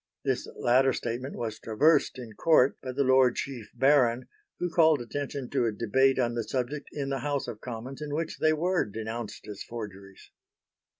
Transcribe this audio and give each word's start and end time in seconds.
This 0.23 0.47
latter 0.57 0.93
statement 0.93 1.35
was 1.35 1.59
traversed 1.59 2.17
in 2.17 2.33
Court 2.33 2.75
by 2.81 2.91
the 2.91 3.03
Lord 3.03 3.35
Chief 3.35 3.69
Baron, 3.75 4.27
who 4.57 4.67
called 4.71 4.99
attention 4.99 5.47
to 5.51 5.67
a 5.67 5.71
debate 5.71 6.17
on 6.17 6.33
the 6.33 6.43
subject 6.43 6.89
in 6.91 7.09
the 7.09 7.19
House 7.19 7.47
of 7.47 7.61
Commons 7.61 8.01
in 8.01 8.11
which 8.15 8.39
they 8.39 8.51
were 8.51 8.83
denounced 8.83 9.47
as 9.47 9.61
forgeries. 9.61 10.31